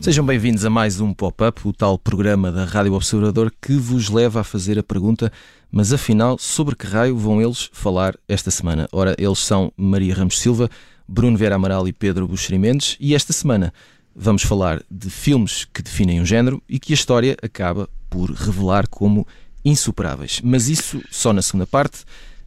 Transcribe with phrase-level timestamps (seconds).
[0.00, 4.42] Sejam bem-vindos a mais um Pop-Up, o tal programa da Rádio Observador que vos leva
[4.42, 5.32] a fazer a pergunta:
[5.72, 8.86] mas afinal, sobre que raio vão eles falar esta semana?
[8.92, 10.70] Ora, eles são Maria Ramos Silva,
[11.08, 13.72] Bruno Vera Amaral e Pedro Buxeri Mendes, e esta semana
[14.14, 18.86] vamos falar de filmes que definem um género e que a história acaba por revelar
[18.88, 19.26] como
[19.64, 20.40] insuperáveis.
[20.42, 22.04] Mas isso só na segunda parte.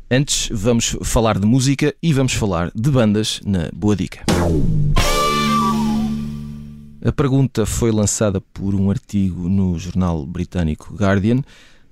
[0.09, 4.23] Antes, vamos falar de música e vamos falar de bandas na Boa Dica.
[7.03, 11.41] A pergunta foi lançada por um artigo no jornal britânico Guardian,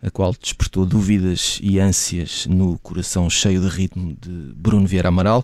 [0.02, 5.44] a qual despertou dúvidas e ânsias no coração cheio de ritmo de Bruno Vieira Amaral,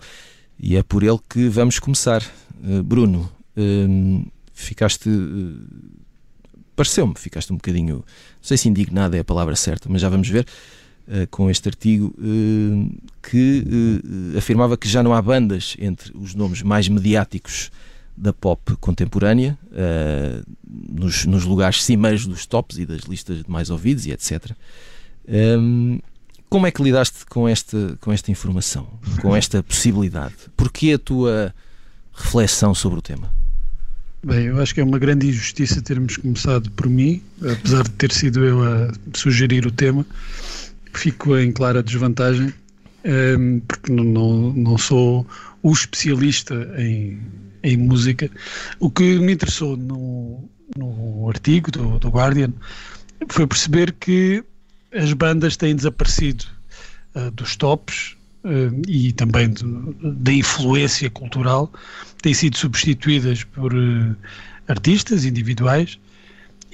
[0.59, 2.23] e é por ele que vamos começar.
[2.63, 5.09] Uh, Bruno, uh, ficaste.
[5.09, 5.57] Uh,
[6.75, 7.95] Pareceu-me, ficaste um bocadinho.
[7.97, 8.03] Não
[8.41, 10.47] sei se indignado é a palavra certa, mas já vamos ver.
[11.29, 12.15] Com este artigo
[13.21, 14.01] que
[14.37, 17.69] afirmava que já não há bandas entre os nomes mais mediáticos
[18.15, 19.59] da pop contemporânea,
[20.65, 24.51] nos, nos, lugares cimeiros dos tops e das listas de mais ouvidos e etc.
[25.27, 25.99] Um, ehm,
[26.51, 28.85] como é que lidaste com esta, com esta informação,
[29.21, 30.35] com esta possibilidade?
[30.57, 31.55] Porquê a tua
[32.13, 33.31] reflexão sobre o tema?
[34.23, 38.11] Bem, eu acho que é uma grande injustiça termos começado por mim, apesar de ter
[38.11, 40.05] sido eu a sugerir o tema.
[40.93, 42.53] Fico em clara desvantagem,
[43.03, 45.25] ehm, porque não, não sou
[45.63, 47.19] o especialista em
[47.63, 48.29] em música.
[48.79, 52.51] O que me interessou no, no artigo do, do Guardian
[53.29, 54.43] foi perceber que
[54.93, 56.45] as bandas têm desaparecido
[57.15, 58.15] uh, dos tops
[58.87, 59.53] e também
[60.01, 61.71] da influência cultural,
[62.21, 64.15] têm sido substituídas por uh,
[64.67, 65.99] artistas individuais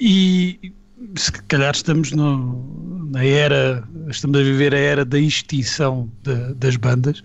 [0.00, 0.72] e
[1.16, 6.76] se calhar estamos no, na era, estamos a viver a era da extinção de, das
[6.76, 7.22] bandas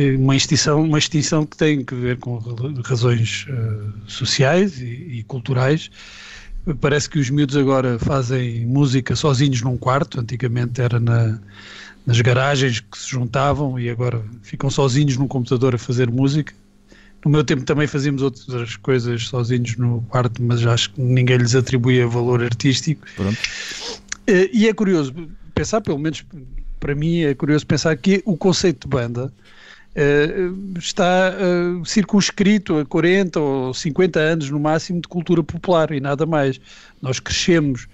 [0.00, 2.38] é uma extinção, uma extinção que tem que ver com
[2.82, 5.90] razões uh, sociais e, e, culturais.
[6.80, 11.38] Parece que os miúdos agora fazem música sozinhos num quarto, antigamente era na,
[12.06, 16.52] nas garagens que se juntavam e agora ficam sozinhos num computador a fazer música.
[17.24, 21.54] No meu tempo também fazíamos outras coisas sozinhos no quarto, mas acho que ninguém lhes
[21.54, 23.06] atribuía valor artístico.
[23.16, 23.38] Pronto.
[24.28, 25.14] Uh, e é curioso
[25.54, 26.24] pensar, pelo menos
[26.78, 29.32] para mim, é curioso pensar que o conceito de banda
[30.78, 36.24] está uh, circunscrito a 40 ou 50 anos no máximo de cultura popular e nada
[36.24, 36.60] mais.
[37.02, 37.88] Nós crescemos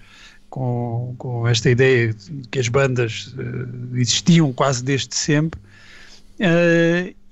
[0.49, 5.59] com, com esta ideia de que as bandas uh, existiam quase desde sempre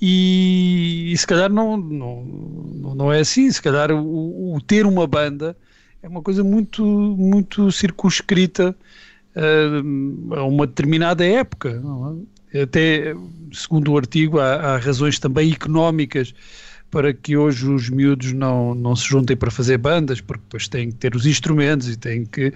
[0.02, 2.24] e, e, se calhar não, não,
[2.96, 5.56] não é assim, se calhar o, o ter uma banda
[6.02, 8.76] é uma coisa muito, muito circunscrita
[9.36, 11.80] a uma determinada época.
[11.80, 12.35] Não é?
[12.62, 13.16] Até
[13.54, 16.34] segundo o artigo, há, há, razões também económicas
[16.92, 20.90] para que hoje os miúdos não, não se juntem para fazer bandas, porque depois têm
[20.90, 22.54] que ter os instrumentos e têm que,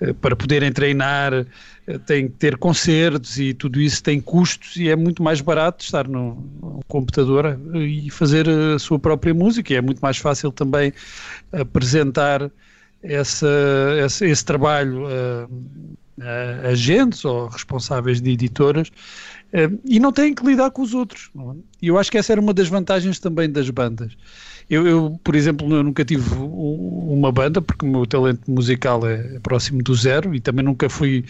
[0.00, 4.88] eh, para poderem treinar, eh, têm que ter concertos e tudo isso tem custos e
[4.88, 9.72] é muito mais barato estar no, no computador eh, e fazer a sua própria música.
[9.72, 10.92] E é muito mais fácil também
[11.50, 12.48] apresentar
[13.02, 13.48] essa,
[14.04, 18.92] esse, esse trabalho a, a agentes ou responsáveis de editoras
[19.84, 21.30] e não têm que lidar com os outros.
[21.36, 21.40] É?
[21.82, 24.16] E eu acho que essa era uma das vantagens também das bandas.
[24.68, 29.40] Eu, eu, por exemplo, eu nunca tive uma banda, porque o meu talento musical é
[29.40, 31.24] próximo do zero e também nunca fui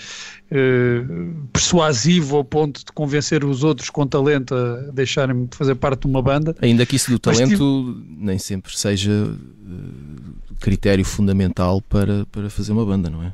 [0.53, 6.09] uh, persuasivo ao ponto de convencer os outros com talento a deixarem-me fazer parte de
[6.09, 6.54] uma banda.
[6.60, 8.14] Ainda que isso do talento tive...
[8.19, 13.32] nem sempre seja uh, critério fundamental para, para fazer uma banda, não é?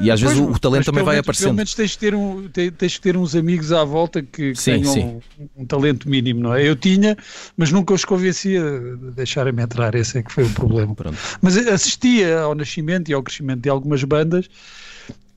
[0.00, 1.46] E às pois, vezes o, o talento também vai menos, aparecendo.
[1.46, 4.72] Pelo menos tens de ter, um, tens ter uns amigos à volta que, que sim,
[4.72, 5.20] tenham sim.
[5.38, 6.68] Um, um, talento mínimo, não é?
[6.68, 7.16] Eu tinha,
[7.56, 10.94] mas nunca os convencia de deixarem-me entrar, esse é que foi o problema.
[10.94, 11.16] Pronto.
[11.40, 14.48] Mas assistia ao nascimento e ao crescimento de algumas bandas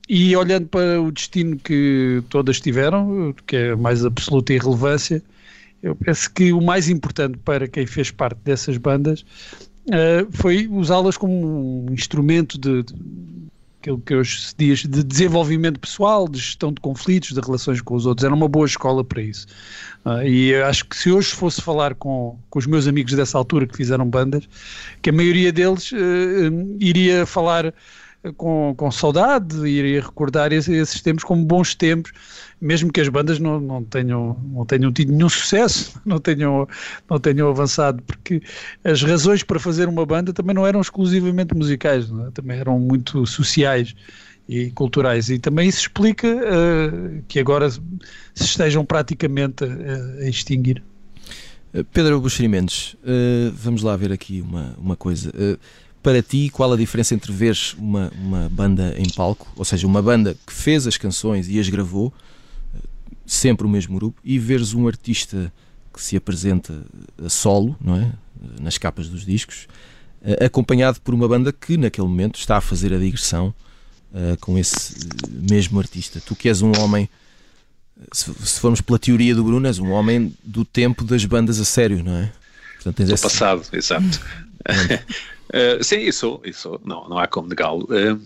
[0.08, 5.22] e olhando para o destino que todas tiveram, que é a mais absoluta irrelevância,
[5.82, 9.24] eu penso que o mais importante para quem fez parte dessas bandas
[9.86, 12.94] uh, foi usá-las como um instrumento de, de
[13.82, 17.96] aquilo que hoje se diz de desenvolvimento pessoal, de gestão de conflitos, de relações com
[17.96, 18.24] os outros.
[18.24, 19.46] Era uma boa escola para isso.
[20.04, 23.66] Uh, e acho que se hoje fosse falar com, com os meus amigos dessa altura
[23.66, 24.48] que fizeram bandas,
[25.02, 25.96] que a maioria deles uh,
[26.78, 27.74] iria falar
[28.36, 32.12] com, com saudade e recordar esses, esses tempos como bons tempos,
[32.60, 36.68] mesmo que as bandas não, não, tenham, não tenham tido nenhum sucesso, não tenham,
[37.10, 38.40] não tenham avançado, porque
[38.84, 42.30] as razões para fazer uma banda também não eram exclusivamente musicais, é?
[42.30, 43.94] também eram muito sociais
[44.48, 45.28] e culturais.
[45.28, 47.80] E também isso explica uh, que agora se
[48.34, 50.82] estejam praticamente a, a extinguir.
[51.72, 55.30] Eh, Pedro Buxeri Mendes, uh, vamos lá ver aqui uma, uma coisa.
[55.30, 55.58] Uh,
[56.02, 60.02] para ti, qual a diferença entre veres uma, uma banda em palco, ou seja, uma
[60.02, 62.12] banda que fez as canções e as gravou,
[63.24, 65.52] sempre o mesmo grupo, e veres um artista
[65.92, 66.82] que se apresenta
[67.24, 68.12] a solo, não é?
[68.60, 69.68] Nas capas dos discos,
[70.44, 73.54] acompanhado por uma banda que naquele momento está a fazer a digressão
[74.12, 74.94] uh, com esse
[75.28, 76.20] mesmo artista.
[76.24, 77.08] Tu que és um homem,
[78.12, 81.64] se, se, formos pela teoria do Bruno, és um homem do tempo das bandas a
[81.64, 82.32] sério, não é?
[82.74, 83.22] Portanto, do esse...
[83.22, 84.20] passado, exato.
[85.52, 87.84] uh, sim, isso, isso não, não há como negá-lo.
[87.84, 88.20] Uh,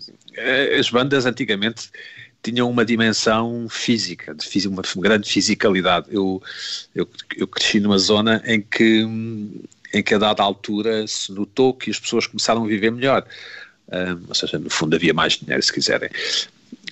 [0.79, 1.89] as bandas antigamente
[2.43, 6.07] tinham uma dimensão física, de uma grande fisicalidade.
[6.09, 6.41] Eu,
[6.95, 9.05] eu, eu cresci numa zona em que,
[9.93, 13.25] em que a dada altura se notou que as pessoas começaram a viver melhor
[14.27, 16.09] ou seja, no fundo havia mais dinheiro se quiserem.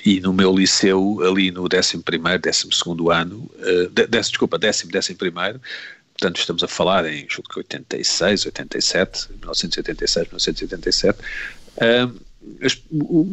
[0.06, 4.84] E no meu liceu, ali no 11 primeiro, 12 segundo ano, uh, de, desculpa, 10
[4.84, 5.60] décimo primeiro,
[6.18, 12.26] portanto estamos a falar em julgo que 86, 87, 1986, 1987, uh,
[12.62, 12.82] as,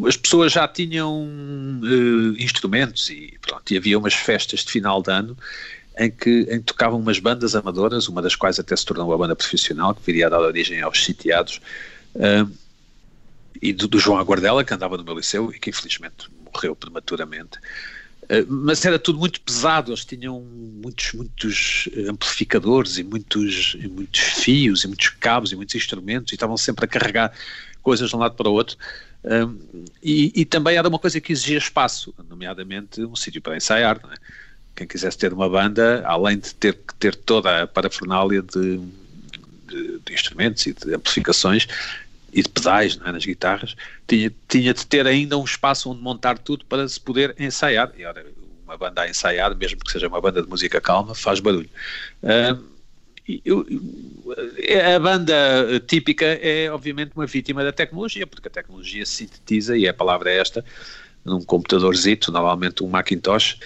[0.09, 5.11] as, pessoas já tinham uh, instrumentos e pronto, e havia umas festas de final de
[5.11, 5.37] ano
[5.99, 9.19] em que, em que tocavam umas bandas amadoras, uma das quais até se tornou uma
[9.19, 11.61] banda profissional, que viria a dar origem aos sitiados,
[12.17, 12.51] uh,
[13.61, 17.59] e do, do, João Aguardela, que andava no meu liceu e que infelizmente morreu prematuramente.
[18.25, 24.21] Uh, mas era tudo muito pesado, eles tinham muitos, muitos amplificadores e muitos, e muitos
[24.21, 27.33] fios e muitos cabos e muitos instrumentos e estavam sempre a carregar
[27.83, 28.77] coisas de um lado para o outro.
[29.25, 34.01] Um, e, e, também era uma coisa que exigia espaço, nomeadamente um sítio para ensaiar.
[34.11, 34.17] É?
[34.75, 38.79] Quem quisesse ter uma banda, além de ter que ter toda a parafernália de,
[39.69, 41.69] de, de, instrumentos e de amplificações,
[42.33, 43.77] e de pedais é, nas guitarras,
[44.07, 47.93] tinha, tinha de ter ainda um espaço onde montar tudo para se poder ensaiar.
[47.97, 48.25] E ora,
[48.65, 51.69] uma banda a ensaiar, mesmo que seja uma banda de música calma, faz barulho.
[52.23, 52.73] Uh,
[53.45, 53.67] eu,
[54.95, 55.35] a banda
[55.87, 60.39] típica é obviamente uma vítima da tecnologia, porque a tecnologia sintetiza, e a palavra é
[60.39, 60.65] esta,
[61.25, 63.59] num computadorzito, normalmente um Macintosh,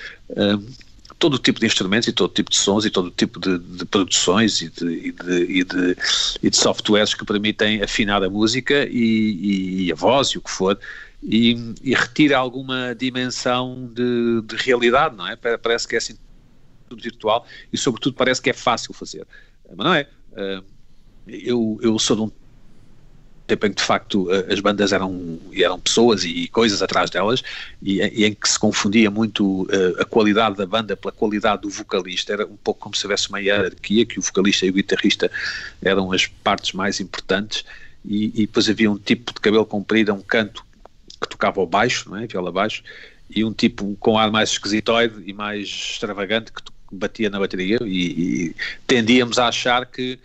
[1.19, 4.61] todo tipo de instrumentos e todo tipo de sons e todo tipo de, de produções
[4.61, 5.97] e de, e, de, e, de,
[6.43, 10.51] e de softwares que permitem afinar a música e, e a voz e o que
[10.51, 10.79] for
[11.23, 15.37] e, e retira alguma dimensão de, de realidade, não é?
[15.37, 16.17] Parece que é assim
[16.89, 19.27] tudo virtual e sobretudo parece que é fácil fazer,
[19.75, 20.09] mas não é.
[20.37, 20.63] Eh,
[21.27, 22.31] eu, eu sou de um
[23.47, 27.43] tempo em que de facto eh, as bandas eram, eram pessoas e coisas atrás delas
[27.83, 31.71] e, e em que se confundia muito uh, a qualidade da banda pela qualidade do
[31.71, 35.31] vocalista, era um pouco como se houvesse uma hierarquia, que o vocalista e o guitarrista
[35.83, 37.65] eram as partes mais importantes
[38.05, 40.65] e, e depois havia um tipo de cabelo comprido, um canto
[41.21, 42.27] que tocava ao baixo, não é?
[42.27, 42.83] viola baixo,
[43.29, 48.47] e um tipo com ar mais esquisitoide e mais extravagante que batia na bateria e,
[48.47, 48.57] e
[48.87, 50.19] tendíamos a achar que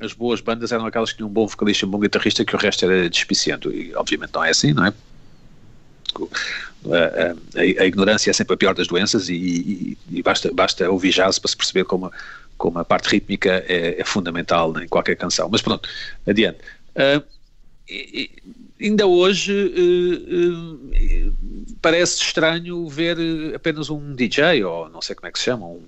[0.00, 2.58] as boas bandas eram aquelas que tinham um bom vocalista um bom guitarrista que o
[2.58, 4.92] resto era despiciento e obviamente não é assim, não é?
[6.86, 10.90] A, a, a ignorância é sempre a pior das doenças e, e, e basta, basta
[10.90, 12.10] ouvir jazz para se perceber como,
[12.56, 15.48] como a parte rítmica é, é fundamental em qualquer canção.
[15.50, 15.88] Mas pronto,
[16.26, 16.58] adiante.
[16.96, 17.22] Uh,
[17.88, 18.30] e,
[18.80, 23.18] ainda hoje uh, uh, parece estranho ver
[23.54, 25.84] apenas um DJ, ou não sei como é que se chama, um,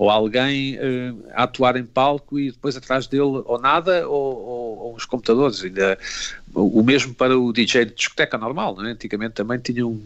[0.00, 4.78] ou alguém uh, a atuar em palco e depois atrás dele ou nada ou, ou,
[4.78, 5.62] ou os computadores.
[5.62, 5.98] Ainda,
[6.54, 8.92] o mesmo para o DJ de discoteca normal, não é?
[8.92, 10.00] Antigamente também tinham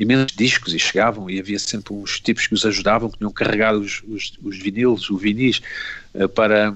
[0.00, 3.74] imensos discos e chegavam e havia sempre uns tipos que os ajudavam, que tinham carregar
[3.74, 5.60] os, os, os vinilos, o vinis
[6.14, 6.74] uh, para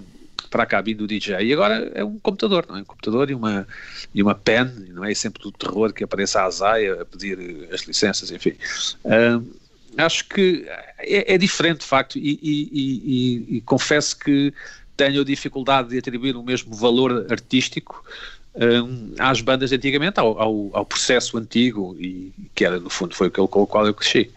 [0.51, 1.37] para a cabine do DJ.
[1.41, 2.81] E agora é um computador, não é?
[2.81, 3.67] Um computador e uma,
[4.15, 5.15] e uma pen, não é?
[5.15, 8.55] sempre do terror que aparece a Azaia a pedir as licenças, enfim.
[9.05, 9.68] Uh,
[9.99, 10.65] acho que
[10.99, 14.53] é, é diferente de facto e, e, e, e, confesso que
[14.97, 18.05] tenho dificuldade de atribuir o mesmo valor artístico
[18.55, 23.15] um, às bandas de antigamente, ao, ao, ao, processo antigo e que era no fundo
[23.15, 24.31] foi aquele com o qual eu cresci.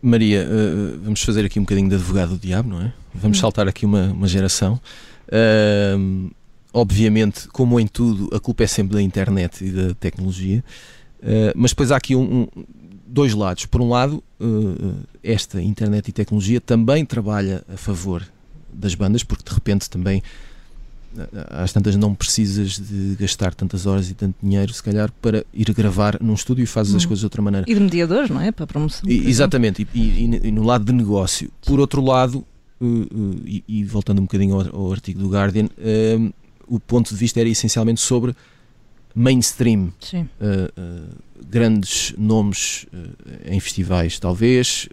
[0.00, 2.92] Maria, uh, vamos fazer aqui um bocadinho de advogado do diabo, não é?
[3.14, 3.40] Vamos hum.
[3.40, 4.80] saltar aqui uma, uma geração.
[5.28, 6.30] Uh,
[6.72, 10.64] obviamente, como em tudo, a culpa é sempre da internet e da tecnologia,
[11.22, 12.64] uh, mas depois há aqui um, um
[13.12, 13.66] dois lados.
[13.66, 14.92] Por um lado, eh,
[15.22, 18.26] esta internet e tecnologia também trabalha a favor
[18.72, 20.22] das bandas, porque de repente também
[21.50, 25.70] às tantas não precisas de gastar tantas horas e tanto dinheiro, se calhar, para ir
[25.74, 26.96] gravar num estúdio e fazes hum.
[26.96, 27.66] as coisas de outra maneira.
[27.68, 28.50] E de mediadores, não é?
[28.50, 29.08] Para a promoção.
[29.08, 31.50] E, exatamente, e, e, e, no lado de negócio.
[31.66, 32.44] Por outro lado,
[33.68, 36.32] e, voltando um bocadinho ao, ao artigo do Guardian, uh,
[36.66, 38.34] o ponto de vista era essencialmente sobre
[39.14, 39.92] mainstream.
[40.00, 40.28] Sim.
[41.50, 42.86] grandes nomes
[43.44, 44.88] em festivais, talvez,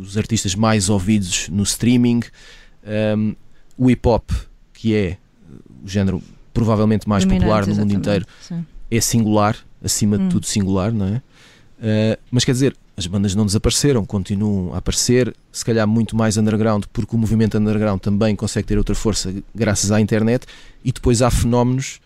[0.00, 2.20] os artistas mais ouvidos no streaming,
[3.16, 3.34] um,
[3.76, 4.30] o hip hop,
[4.72, 5.16] que é
[5.82, 8.64] o género provavelmente mais Dominante, popular no mundo inteiro, sim.
[8.90, 10.28] é singular, acima hum.
[10.28, 11.16] de tudo singular, não é?
[11.16, 16.36] Uh, mas quer dizer, as bandas não desapareceram, continuam a aparecer, se calhar muito mais
[16.36, 20.46] underground, porque o movimento underground também consegue ter outra força graças à internet,
[20.84, 22.00] e depois há fenómenos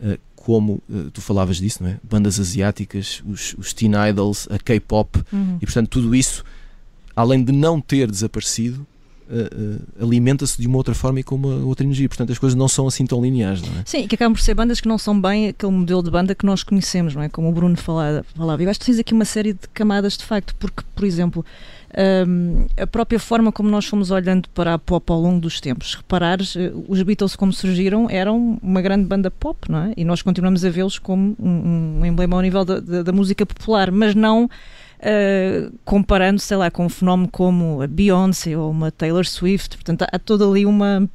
[0.00, 1.98] uh, como uh, tu falavas disso, não é?
[2.02, 5.58] Bandas asiáticas, os, os teen idols, a K-pop, uhum.
[5.60, 6.42] e portanto tudo isso,
[7.14, 8.86] além de não ter desaparecido,
[9.30, 12.08] uh, alimenta-se de uma outra forma e com uma outra energia.
[12.08, 13.82] Portanto, as coisas não são assim tão lineares, não é?
[13.84, 16.46] Sim, que acabam por ser bandas que não são bem aquele modelo de banda que
[16.46, 17.28] nós conhecemos, não é?
[17.28, 18.24] Como o Bruno falava.
[18.34, 18.62] falava.
[18.62, 21.44] Eu acho que tens aqui uma série de camadas de facto, porque, por exemplo,
[21.96, 25.94] um, a própria forma como nós fomos olhando para a pop ao longo dos tempos.
[25.94, 29.94] Reparares, eh, os Beatles, como surgiram, eram uma grande banda pop, não é?
[29.96, 33.44] E nós continuamos a vê-los como um, um, emblema ao nível da, da, da música
[33.44, 38.92] popular, mas não uh, comparando, sei lá, com um fenómeno como a Beyoncé ou uma
[38.92, 39.76] Taylor Swift.
[39.76, 41.08] Portanto, há toda ali uma,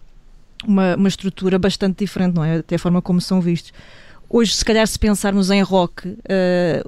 [0.67, 2.58] uma, uma estrutura bastante diferente, não é?
[2.58, 3.72] Até a forma como são vistos.
[4.38, 6.18] Hoje, se calhar, se pensarmos em rock, uh,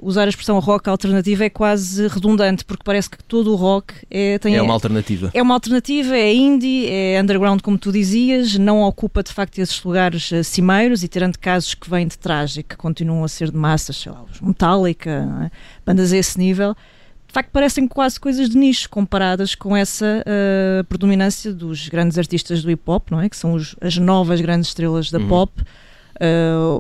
[0.02, 4.38] usar a expressão rock alternativa é quase redundante, porque parece que todo o rock é,
[4.38, 5.32] tem, é uma alternativa.
[5.34, 9.82] É uma alternativa, é indie, é underground, como tu dizias, não ocupa de facto esses
[9.82, 13.50] lugares uh, cimeiros e tirando casos que vêm de trás e que continuam a ser
[13.50, 15.10] de massas, sei lá, os Metallica,
[15.46, 15.52] é?
[15.86, 16.76] bandas a esse nível
[17.28, 22.62] de facto parecem quase coisas de nicho comparadas com essa uh, predominância dos grandes artistas
[22.62, 23.30] do hip hop, não é?
[23.30, 25.28] Que são os, as novas grandes estrelas da uhum.
[25.30, 25.64] pop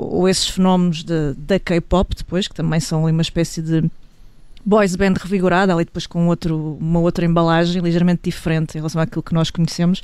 [0.10, 3.90] ou esses fenómenos de, da K-pop depois, que também são uma espécie de
[4.66, 9.24] boys band revigorada, ali depois com outro, uma outra embalagem ligeiramente diferente em relação àquilo
[9.24, 10.04] que nós conhecemos.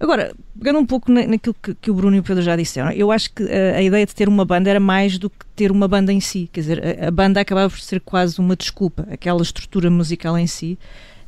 [0.00, 3.12] Agora, pegando um pouco naquilo que, que, o Bruno e o Pedro já disseram, eu
[3.12, 5.70] acho que a, eh, a, ideia de ter uma banda era mais do que ter
[5.70, 6.48] uma banda em si.
[6.50, 9.06] Quer dizer, a, a, banda acabava por ser quase uma desculpa.
[9.10, 10.78] Aquela estrutura musical em si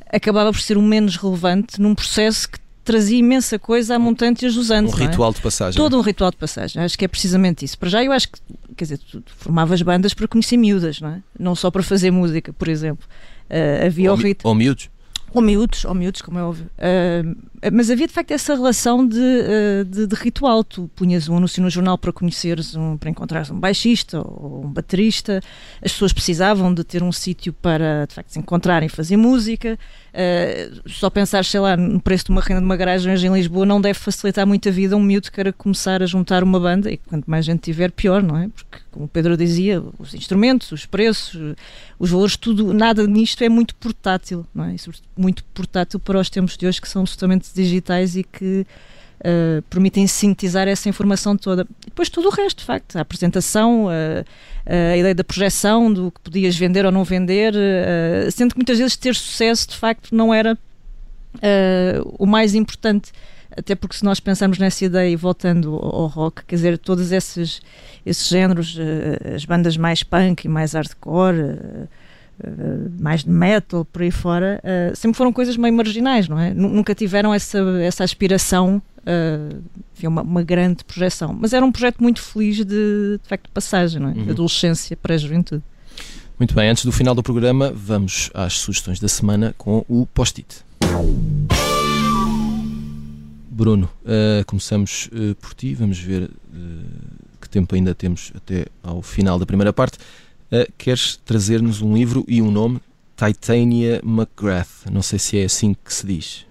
[0.09, 4.47] acabava por ser o menos relevante num processo que trazia imensa coisa à montante e
[4.47, 4.93] a jusante.
[4.93, 5.07] Um é?
[5.07, 5.81] ritual de passagem.
[5.81, 6.81] Todo um ritual de passagem.
[6.81, 7.77] Acho que é precisamente isso.
[7.77, 8.39] Para já eu acho que,
[8.75, 11.23] quer dizer, tu, formavas bandas para conhecer miúdas, não é?
[11.39, 13.05] Não só para fazer música, por exemplo.
[13.49, 14.49] Uh, havia ou, o ritmo.
[14.49, 14.89] Ou miúdos?
[15.33, 16.69] Ou miúdos, ou miúdos, como é óbvio.
[16.77, 17.35] Uh,
[17.73, 20.63] mas havia de facto essa relação de, uh, de, de, ritual.
[20.63, 24.69] Tu punhas um anúncio no jornal para conheceres, um, para encontrares um baixista ou um
[24.69, 25.41] baterista.
[25.81, 29.79] As pessoas precisavam de ter um sítio para de facto se encontrarem e fazer música.
[30.13, 33.33] Uh, só pensar, sei lá, no preço de uma renda de uma garagem hoje em
[33.33, 36.59] Lisboa não deve facilitar muito a vida um miúdo que queira começar a juntar uma
[36.59, 38.47] banda e quanto mais gente tiver, pior, não é?
[38.47, 41.55] Porque, como o Pedro dizia, os instrumentos, os preços,
[41.97, 44.75] os valores, tudo, nada nisto é muito portátil, não é?
[44.75, 44.79] E,
[45.19, 48.67] muito portátil para os tempos de hoje que são absolutamente digitais e que
[49.23, 51.65] uh, permitem sintetizar essa informação toda.
[51.81, 54.25] E depois tudo o resto, de facto, a apresentação, uh,
[54.65, 58.77] a ideia da projeção, do que podias vender ou não vender, uh, sendo que muitas
[58.77, 60.57] vezes ter sucesso, de facto, não era
[62.19, 63.11] o mais importante
[63.57, 67.59] até porque se nós pensarmos nessa ideia e voltando ao rock, quer dizer, todos esses,
[68.05, 68.77] esses géneros,
[69.35, 71.59] as bandas mais punk e mais hardcore,
[72.99, 74.61] mais metal, por aí fora,
[74.95, 76.53] sempre foram coisas meio marginais, não é?
[76.53, 81.37] Nunca tiveram essa, essa aspiração, uh, uma, uma, grande projeção.
[81.39, 84.13] Mas era um projeto muito feliz de, de facto, de passagem, não é?
[84.13, 84.29] Uhum.
[84.29, 85.63] Adolescência para a juventude.
[86.39, 90.63] Muito bem, antes do final do programa, vamos às sugestões da semana com o post-it.
[93.49, 96.29] Bruno, uh, começamos uh, por ti, vamos ver uh,
[97.39, 99.99] que tempo ainda temos até ao final da primeira parte.
[100.77, 102.79] Queres trazer-nos um livro e um nome?
[103.17, 104.85] Titania McGrath.
[104.91, 106.45] Não sei se é assim que se diz.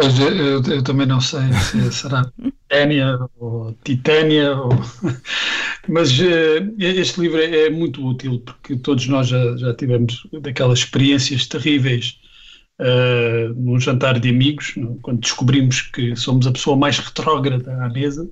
[0.00, 2.30] Pois eu, eu também não sei se será
[2.70, 4.70] Titânia ou Titânia, ou...
[5.88, 11.48] mas uh, este livro é, muito útil porque todos nós já, já tivemos daquelas experiências
[11.48, 12.16] terríveis
[12.78, 18.30] uh, num jantar de amigos, quando descobrimos que somos a pessoa mais retrógrada à mesa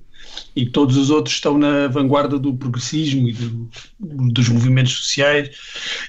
[0.55, 3.69] e todos os outros estão na vanguarda do progressismo e do,
[4.33, 5.51] dos movimentos sociais.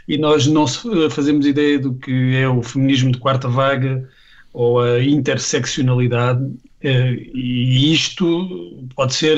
[0.07, 4.07] E nós não eh, fazemos ideia do que é o feminismo de quarta vaga
[4.53, 6.51] ou a interseccionalidade
[6.81, 9.37] eh, e isto pode ser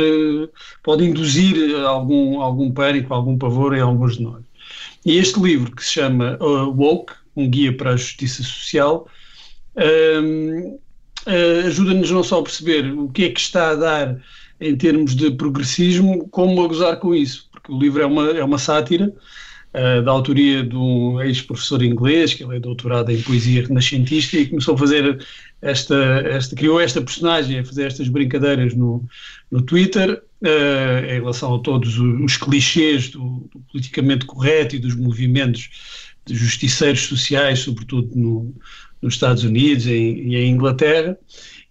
[0.83, 4.43] pode induzir algum algum pânico algum pavor em alguns de nós.
[5.05, 9.07] E este livro que se chama uh, Woke um guia para a justiça social
[9.75, 10.79] uh,
[11.65, 14.21] ajuda-nos não só a perceber o que é que está a dar
[14.59, 18.43] em termos de progressismo, como a gozar com isso, porque o livro é uma, é
[18.43, 19.13] uma sátira
[19.73, 24.47] uh, da autoria de um ex-professor inglês, que ele é doutorado em poesia renascentista e
[24.47, 25.25] começou a fazer
[25.61, 25.95] esta,
[26.25, 29.03] esta criou esta personagem a fazer estas brincadeiras no,
[29.51, 34.95] no Twitter uh, em relação a todos os, clichês do, do, politicamente correto e dos
[34.95, 35.69] movimentos
[36.25, 38.53] de justiceiros sociais, sobretudo no,
[39.01, 41.17] nos Estados Unidos e em, em Inglaterra.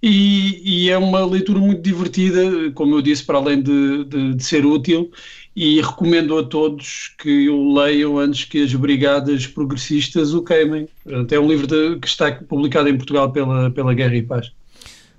[0.02, 2.40] E, e, é uma leitura muito divertida,
[2.72, 5.10] como eu disse, para além de, de, de, ser útil,
[5.56, 10.88] e recomendo a todos que o leiam antes que as brigadas progressistas o queimem.
[11.30, 14.52] É um livro de, que está publicado em Portugal pela, pela Guerra e Paz.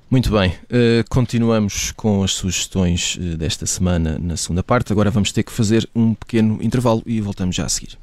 [0.09, 4.93] Muito bem, uh, continuamos com as sugestões uh, desta semana na segunda parte.
[4.93, 7.97] Agora vamos ter que fazer um pequeno intervalo e voltamos já a seguir.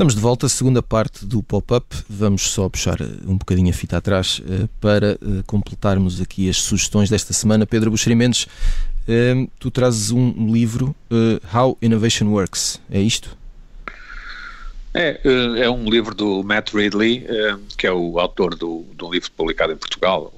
[0.00, 1.94] Estamos de volta, segunda parte do pop-up.
[2.08, 6.56] Vamos só puxar eh, um bocadinho a fita atrás uh, para uh, completarmos aqui as
[6.56, 7.66] sugestões desta semana.
[7.66, 8.46] Pedro Buxeri Mendes,
[9.58, 10.96] tu trazes um livro,
[11.54, 13.36] How Innovation Works, é isto?
[14.94, 15.20] É,
[15.58, 17.26] é um livro do Matt Ridley,
[17.76, 20.32] que é o autor do, do livro publicado em Portugal,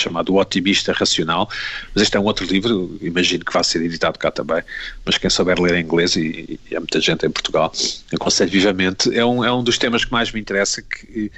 [0.00, 1.48] chamado O Otimista Racional,
[1.94, 4.62] mas este é um outro livro, imagino que vai ser editado cá também,
[5.04, 7.72] mas quem souber ler em inglês, e, e há muita gente em Portugal,
[8.12, 11.30] aconselho vivamente, é um, é um dos temas que mais me interessa, que,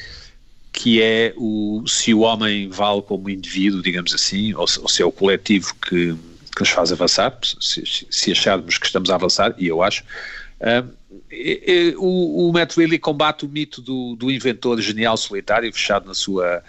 [0.73, 5.05] que é o, se o homem vale como indivíduo, digamos assim, ou, ou se é
[5.05, 6.15] o coletivo que,
[6.55, 10.03] que nos faz avançar, se, se acharmos que estamos a avançar, e eu acho,
[10.61, 10.99] uh,
[11.99, 16.62] o, o Matt Riley combate o mito do, do inventor genial solitário fechado na sua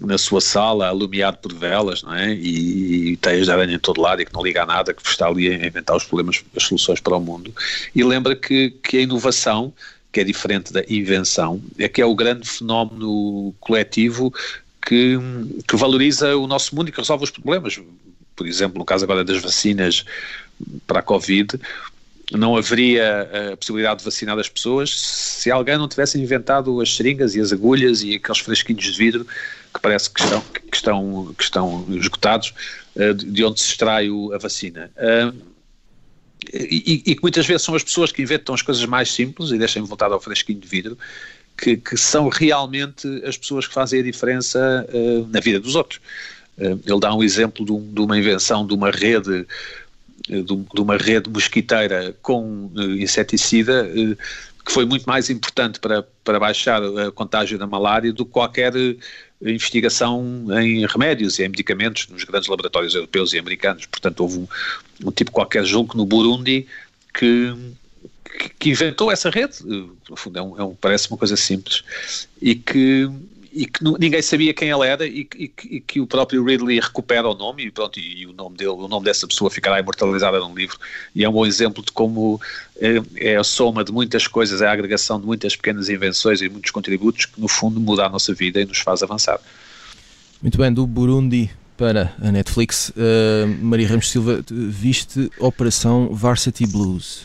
[0.00, 2.32] na sua sala, alumiado por velas, não é?
[2.32, 5.06] E, e teias de aranha em todo lado e que não liga a nada, que
[5.06, 7.54] está ali a inventar os problemas, as soluções para o mundo.
[7.94, 9.72] E lembra que, que a inovação,
[10.12, 14.32] que é diferente da invenção, é que é o grande fenómeno coletivo
[14.86, 15.18] que,
[15.66, 17.80] que valoriza o nosso mundo e que resolve os problemas.
[18.34, 20.04] Por exemplo, no caso agora das vacinas
[20.86, 21.60] para a Covid,
[22.32, 27.34] não haveria a possibilidade de vacinar as pessoas se alguém não tivesse inventado as seringas
[27.34, 29.26] e as agulhas e aqueles fresquinhos de vidro
[29.72, 32.54] que parece que estão, que estão, que estão esgotados,
[32.96, 34.90] uh, de onde se extrai a vacina.
[34.96, 35.50] Uh,
[36.52, 39.84] e, que muitas vezes são as pessoas que inventam as coisas mais simples e deixam
[39.84, 40.98] voltar ao fresquinho de vidro,
[41.56, 46.00] que, que, são realmente as pessoas que fazem a diferença uh, na vida dos outros.
[46.58, 49.46] ele dá um exemplo de, um, de, uma invenção de uma rede
[50.28, 53.88] de, de uma rede mosquiteira com inseticida
[54.64, 58.72] que foi muito mais importante para, para baixar a contágio da malária do que qualquer
[59.42, 63.86] investigação em remédios e em medicamentos nos grandes laboratórios europeus e americanos.
[63.86, 64.48] Portanto, houve um,
[65.06, 66.66] um tipo qualquer, julgo no Burundi,
[67.14, 67.54] que,
[68.58, 69.64] que inventou essa rede.
[69.64, 71.82] No fundo, é um, é um, parece uma coisa simples.
[72.40, 73.08] E que
[73.52, 77.28] e que ninguém sabia quem ela era e, e, e, que o próprio Ridley recupera
[77.28, 80.54] o nome e pronto e, o nome dele o nome dessa pessoa ficará imortalizado num
[80.54, 80.78] livro.
[81.14, 82.40] E é um bom exemplo de como
[82.80, 86.48] é, é, a soma de muitas coisas é a agregação de muitas pequenas invenções e
[86.48, 89.40] muitos contributos que no fundo muda a nossa vida e nos faz avançar.
[90.40, 92.90] Muito bem do Burundi para a Netflix.
[92.90, 97.24] Uh, Maria Ramos Silva viste Operação Varsity Blues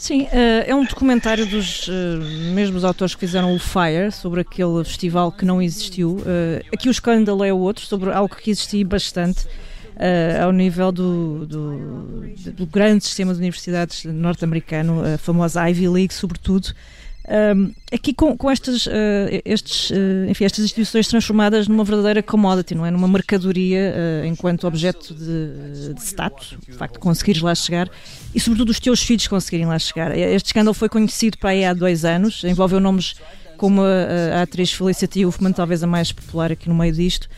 [0.00, 0.28] Sim, uh,
[0.66, 1.92] é um documentário dos uh,
[2.54, 6.12] mesmos autores que fizeram o Fire, sobre aquele festival que não existiu.
[6.12, 9.46] Uh, aqui o escândalo é outro, sobre algo que existia bastante
[10.42, 16.72] ao nível do, do, do, grande sistema de universidades norte-americano, a famosa Ivy League, sobretudo.
[17.28, 18.90] Um, aqui com, com estas, uh,
[19.44, 22.90] estes, uh, enfim, estas instituições transformadas numa verdadeira commodity, não é?
[22.90, 27.88] Numa mercadoria uh, enquanto objeto de, de status, o facto de conseguires lá chegar
[28.34, 30.16] e sobretudo os teus filhos conseguirem lá chegar.
[30.16, 33.14] Este escândalo foi conhecido para aí há dois anos, envolveu nomes
[33.56, 37.28] como a, a atriz Felicity Huffman, talvez a mais popular aqui no meio disto,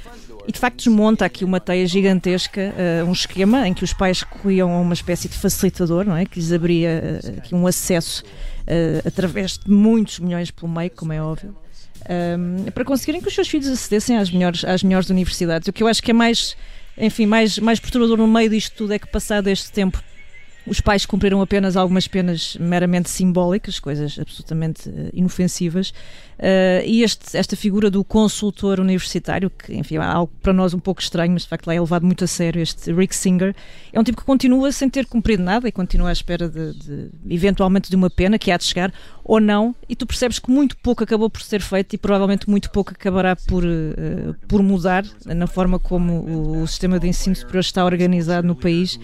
[0.47, 4.23] e de facto desmonta aqui uma teia gigantesca, uh, um esquema em que os pais
[4.23, 6.25] recorriam a uma espécie de facilitador, não é?
[6.25, 8.25] Que lhes abria uh, aqui um acesso
[8.63, 11.57] uh, através de muitos milhões pelo meio, como é óbvio,
[12.09, 15.69] um, para conseguirem que os seus filhos acedessem às melhores, às melhores universidades.
[15.69, 16.57] O que eu acho que é mais,
[16.97, 20.03] enfim, mais, mais perturbador no meio disto tudo é que passado este tempo
[20.67, 25.91] os pais cumpriram apenas algumas penas meramente simbólicas, coisas absolutamente uh, inofensivas,
[26.39, 30.79] uh, e este, esta figura do consultor universitário, que enfim é algo para nós um
[30.79, 33.55] pouco estranho, mas de facto lá é levado muito a sério, este Rick Singer,
[33.93, 37.11] é um tipo que continua sem ter cumprido nada e continua à espera de, de
[37.29, 38.93] eventualmente de uma pena que há de chegar
[39.25, 42.71] ou não, e tu percebes que muito pouco acabou por ser feito e provavelmente muito
[42.71, 47.61] pouco acabará por, uh, por mudar na forma como o, o sistema de ensino superior
[47.61, 48.99] está organizado no país,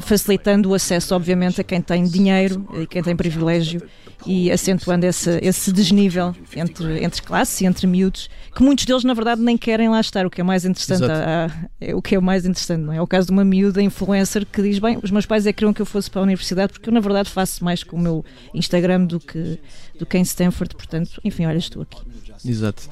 [0.00, 3.82] facilitar limitando o acesso, obviamente, a quem tem dinheiro e quem tem privilégio
[4.26, 9.14] e acentuando esse, esse desnível entre, entre classes e entre miúdos, que muitos deles, na
[9.14, 11.04] verdade, nem querem lá estar, o que é mais interessante.
[11.04, 11.50] A, a,
[11.80, 12.96] é, o que é mais interessante, não é?
[12.96, 13.02] é?
[13.02, 15.72] o caso de uma miúda influencer que diz: Bem, os meus pais é que queriam
[15.72, 18.24] que eu fosse para a universidade, porque eu, na verdade, faço mais com o meu
[18.54, 19.58] Instagram do que,
[19.98, 22.02] do que em Stanford, portanto, enfim, olha, estou aqui.
[22.44, 22.88] Exato.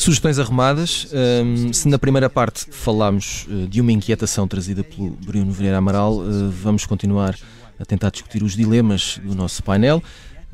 [0.00, 1.08] Sugestões arrumadas.
[1.12, 6.14] Um, se na primeira parte falámos uh, de uma inquietação trazida pelo Bruno Vieira Amaral,
[6.14, 7.36] uh, vamos continuar
[7.78, 10.02] a tentar discutir os dilemas do nosso painel.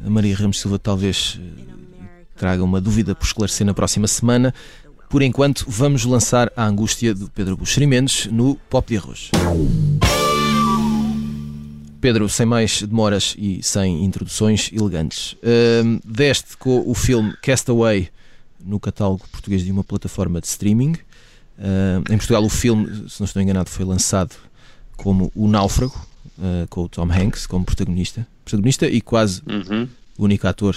[0.04, 2.04] A Maria Ramos Silva talvez uh,
[2.34, 4.52] traga uma dúvida por esclarecer na próxima semana.
[5.08, 9.30] Por enquanto, vamos lançar a angústia de Pedro Buxeri Mendes no Pop de Arroz.
[12.00, 15.36] Pedro, sem mais demoras e sem introduções elegantes,
[16.04, 18.10] deste com o filme Castaway
[18.66, 20.92] no catálogo português de uma plataforma de streaming.
[21.58, 24.34] Uh, em Portugal, o filme, se não estou enganado, foi lançado
[24.96, 25.94] como O Náufrago,
[26.38, 28.26] uh, com o Tom Hanks como protagonista.
[28.44, 29.88] Protagonista e quase uhum.
[30.18, 30.76] o único ator,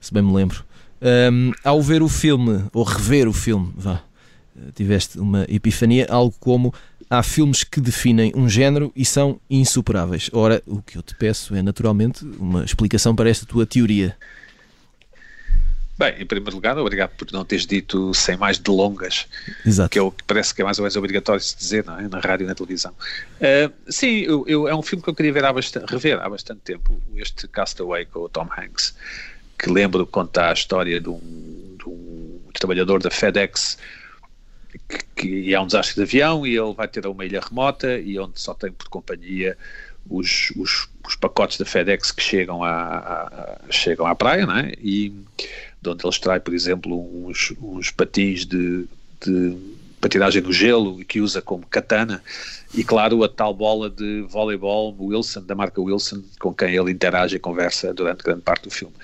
[0.00, 0.64] se bem me lembro.
[1.02, 4.00] Um, ao ver o filme, ou rever o filme, vá,
[4.74, 6.72] tiveste uma epifania, algo como
[7.10, 10.30] há filmes que definem um género e são insuperáveis.
[10.32, 14.16] Ora, o que eu te peço é naturalmente uma explicação para esta tua teoria.
[15.96, 19.28] Bem, em primeiro lugar, obrigado por não teres dito sem mais delongas,
[19.64, 19.90] Exato.
[19.90, 22.08] que é o que parece que é mais ou menos obrigatório se dizer não é?
[22.08, 22.92] na rádio e na televisão.
[23.36, 26.28] Uh, sim, eu, eu, é um filme que eu queria ver há bastante, rever há
[26.28, 28.94] bastante tempo, este Castaway com o Tom Hanks,
[29.56, 33.78] que lembro conta a história de um, de um trabalhador da FedEx
[34.88, 37.96] que, que é um desastre de avião e ele vai ter a uma ilha remota
[37.98, 39.56] e onde só tem por companhia
[40.08, 44.72] os, os, os pacotes da FedEx que chegam à, chegam à praia, não é?
[44.78, 45.14] E
[45.84, 48.86] de onde ele extrai, por exemplo, uns, uns patins de,
[49.24, 49.56] de
[50.00, 52.22] patinagem no gelo e que usa como katana.
[52.74, 57.36] E claro a tal bola de voleibol Wilson, da marca Wilson com quem ele interage
[57.36, 58.94] e conversa durante grande parte do filme.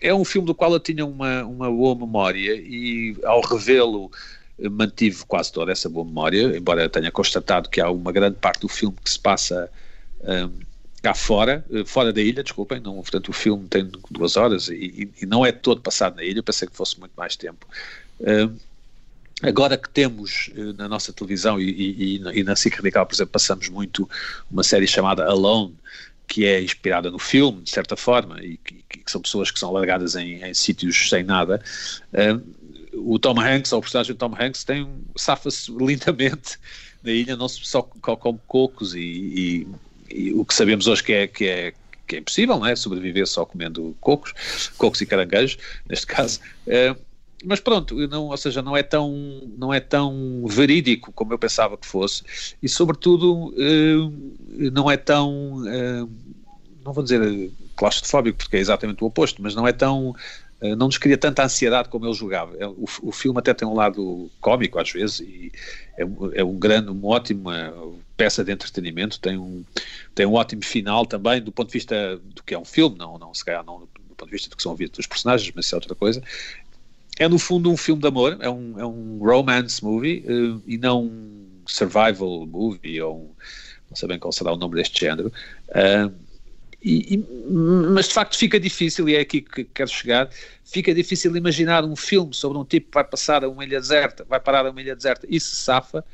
[0.00, 4.10] É um filme do qual eu tinha uma, uma boa memória e ao revê-lo
[4.70, 8.60] mantive quase toda essa boa memória, embora eu tenha constatado que há uma grande parte
[8.60, 9.70] do filme que se passa
[10.22, 10.67] um,
[11.02, 15.10] cá fora, eh, fora da ilha, desculpem, não, portanto o filme tem duas horas e,
[15.20, 17.66] e, não é todo passado na ilha, pensei que fosse muito mais tempo.
[18.20, 18.56] Um,
[19.42, 23.32] agora que temos eh, na nossa televisão e, e, e na SIC Radical, por exemplo,
[23.32, 24.08] passamos muito
[24.50, 25.74] uma série chamada Alone,
[26.26, 29.72] que é inspirada no filme, de certa forma, e que, que são pessoas que são
[29.72, 31.62] largadas em, em sítios sem nada.
[32.92, 36.58] o Tom Hanks, ou o personagem do Tom Hanks, tem safa-se lindamente
[37.02, 39.66] na ilha, não só como cocos e,
[40.10, 41.72] e, o que sabemos hoje que é, que é,
[42.06, 42.74] que é impossível, não é?
[42.74, 44.32] Sobreviver só comendo cocos,
[44.76, 46.40] cocos e caranguejos, neste caso.
[46.66, 46.98] Uh,
[47.44, 49.12] mas pronto, não, ou seja, não é tão
[49.56, 52.24] não é tão verídico como eu pensava que fosse
[52.60, 56.10] e sobretudo uh, não é tão uh,
[56.84, 60.16] não vou dizer claustrofóbico porque é exatamente o oposto, mas não é tão
[60.60, 62.56] não nos cria tanta ansiedade como ele julgava.
[62.58, 65.52] É, o, o filme até tem um lado cómico às vezes e
[65.96, 66.02] é,
[66.40, 67.72] é um grande, uma ótima
[68.18, 69.64] peça de entretenimento, tem um,
[70.14, 73.16] tem um ótimo final também do ponto de vista do que é um filme, não,
[73.16, 75.64] não se calhar não do ponto de vista do que são ouvidos os personagens, mas
[75.64, 76.22] isso é outra coisa
[77.18, 80.78] é no fundo um filme de amor, é um, é um romance movie uh, e
[80.78, 83.30] não um survival movie ou um,
[83.90, 85.32] não sei bem qual será o nome deste género.
[85.68, 86.14] Uh,
[86.80, 87.26] e, e,
[87.92, 90.30] mas de facto fica difícil, e é aqui que quero chegar,
[90.64, 94.24] fica difícil imaginar um filme sobre um tipo que vai passar a uma ilha deserta,
[94.24, 96.04] vai parar a uma ilha deserta e se safa,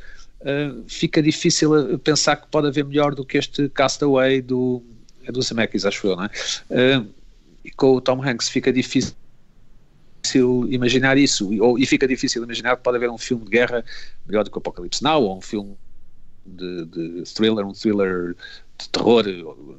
[0.40, 4.82] uh, fica difícil pensar que pode haver melhor do que este Castaway do,
[5.24, 6.30] é do Zemeckis, acho eu, não é?
[6.70, 7.06] Uh,
[7.64, 9.14] e com o Tom Hanks fica difícil
[10.68, 13.84] imaginar isso, e, ou, e fica difícil imaginar que pode haver um filme de guerra
[14.26, 15.76] melhor do que o Apocalipse Now, ou um filme
[16.46, 18.34] de, de thriller, um thriller
[18.78, 19.24] de terror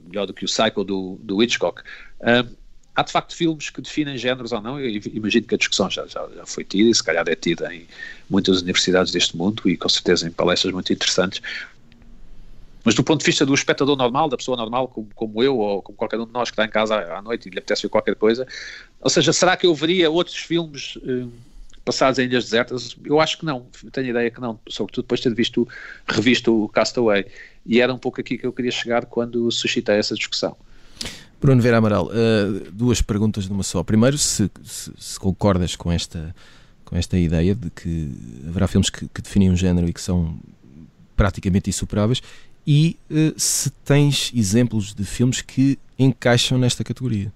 [0.07, 1.81] melhor do que o Psycho do, do Hitchcock.
[2.21, 2.55] Um,
[2.95, 6.05] há de facto filmes que definem géneros ou não, eu imagino que a discussão já,
[6.07, 7.85] já, já foi tida e se calhar é tida em
[8.29, 11.41] muitas universidades deste mundo e com certeza em palestras muito interessantes,
[12.85, 15.81] mas do ponto de vista do espectador normal, da pessoa normal, como, como eu ou
[15.81, 17.89] como qualquer um de nós que está em casa à, noite e lhe apetece ver
[17.89, 18.47] qualquer coisa,
[19.01, 21.25] ou seja, será que eu veria outros filmes eh,
[21.83, 22.95] passados em ilhas desertas?
[23.03, 25.67] Eu acho que não, tenho a ideia que não, sobretudo depois de ter visto,
[26.07, 27.25] revisto o Castaway.
[27.65, 30.55] E era um pouco aqui que eu queria chegar quando suscitei essa discussão.
[31.39, 33.83] Bruno Vera Amaral, uh, duas perguntas numa só.
[33.83, 36.33] Primeiro, se, se, se, concordas com esta,
[36.83, 38.11] com esta ideia de que
[38.47, 40.39] haverá filmes que, que definem um género e que são
[41.15, 42.21] praticamente insuperáveis,
[42.65, 47.31] e uh, se tens exemplos de filmes que encaixam nesta categoria.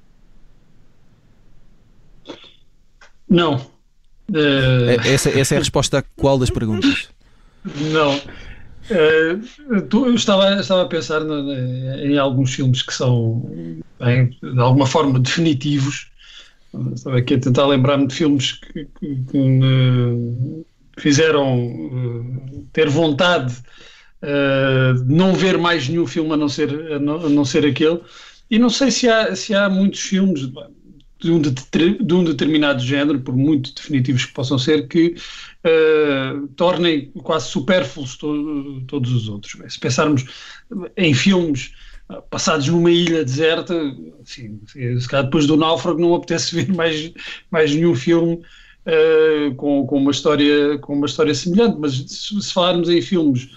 [3.30, 3.58] Não.
[4.30, 5.00] Uh...
[5.06, 7.10] Essa, essa é a resposta a qual das perguntas?
[7.92, 8.20] Não.
[9.90, 13.50] Tu, eu estava, estava a pensar em alguns filmes que são,
[14.00, 16.10] bem, de alguma forma, definitivos.
[16.94, 20.66] Estava aqui a tentar lembrar-me de filmes que, que, que me
[20.98, 23.56] fizeram uh, ter vontade
[24.22, 27.66] uh, de não ver mais nenhum filme a não ser, a não, a não ser
[27.66, 28.00] aquele.
[28.52, 30.52] E não sei se há, se há muitos filmes
[31.20, 35.16] de um, de, um determinado género, por muito definitivos que possam ser, que
[35.66, 39.58] uh, tornem quase supérfluos to, todos os outros.
[39.68, 40.26] Se pensarmos
[40.96, 41.74] em filmes
[42.30, 43.76] passados numa ilha deserta,
[44.24, 47.12] assim, se calhar depois do náufrago não apetece ver mais,
[47.52, 52.54] mais nenhum filme uh, com, com, uma história, com uma história semelhante, mas se, se
[52.54, 53.50] falarmos em filmes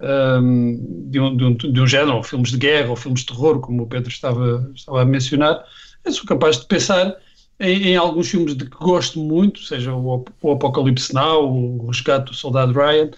[0.00, 3.26] um, de, um, de, um, de um género, ou filmes de guerra, ou filmes de
[3.26, 5.64] terror, como o Pedro estava, estava a mencionar,
[6.08, 7.16] eu sou capaz de pensar
[7.60, 12.30] em, em, alguns filmes de que gosto muito, seja o, o Apocalipse Now, o Resgate
[12.30, 13.10] do Soldado Ryan,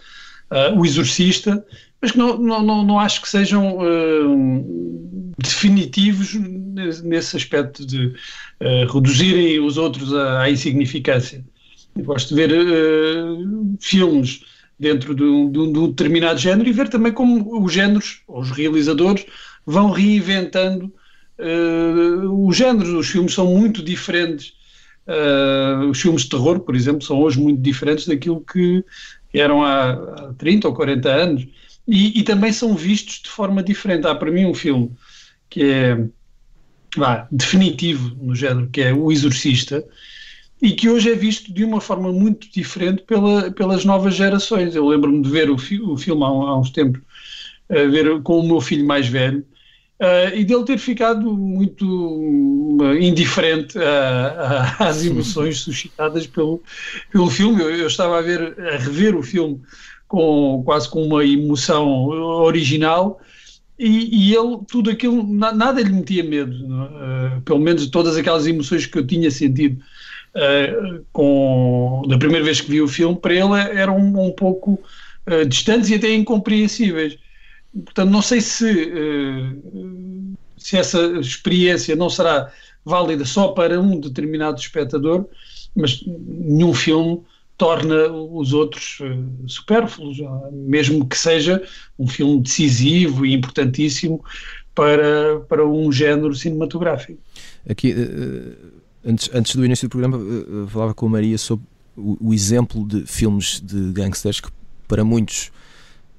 [0.50, 1.64] uh, o Exorcista,
[2.00, 8.92] mas que não, não, não, não acho que sejam uh, definitivos nesse aspecto de uh,
[8.92, 11.44] reduzirem os outros à, à insignificância.
[11.96, 12.50] Eu gosto de ver
[13.80, 14.42] filmes
[14.78, 19.26] dentro de um, de um, determinado género e ver também como os géneros, os realizadores,
[19.66, 20.90] vão reinventando
[21.40, 22.90] uh, os géneros.
[22.90, 24.52] Os filmes são muito diferentes.
[25.06, 28.84] Uh, os filmes de terror, por exemplo, são hoje muito diferentes daquilo que
[29.32, 31.46] eram há, há 30 ou 40 anos.
[31.88, 34.06] E, e, também são vistos de forma diferente.
[34.06, 34.92] Há para mim um filme
[35.48, 36.06] que é
[36.96, 39.84] vá, definitivo no género, que é O Exorcista,
[40.62, 44.74] e que hoje é visto de uma forma muito diferente pela, pelas novas gerações.
[44.74, 47.00] Eu lembro-me de ver o, fi, o filme há, há, uns tempos,
[47.68, 49.44] ver com o meu filho mais velho,
[50.00, 53.78] uh, e dele ter ficado muito uh, indiferente
[54.78, 56.62] às emoções suscitadas pelo,
[57.12, 57.62] pelo filme.
[57.62, 59.60] Eu, eu, estava a, ver, a rever o filme
[60.08, 63.20] com, quase com uma emoção original.
[63.78, 68.84] E, e ele, tudo aquilo, nada lhe metia medo, uh, pelo menos todas aquelas emoções
[68.84, 69.80] que eu tinha sentido
[70.36, 74.78] uh, com, da primeira vez que vi o filme, para ele eram um, um pouco
[75.46, 77.16] distantes e até incompreensíveis.
[77.72, 82.52] Portanto, não sei se, uh, se essa experiência não será
[82.84, 85.26] válida só para um determinado espectador,
[85.74, 87.20] mas nenhum filme
[87.56, 90.18] torna os outros uh, supérfluos,
[90.52, 91.62] mesmo que seja
[91.98, 94.24] um filme decisivo e importantíssimo
[94.74, 97.20] para, para um género cinematográfico.
[97.68, 98.56] Aqui, uh,
[99.04, 100.18] antes, antes do início do programa,
[100.68, 101.64] falava com a Maria sobre
[101.96, 104.48] o, o, exemplo de filmes de gangsters que,
[104.88, 105.52] para muitos,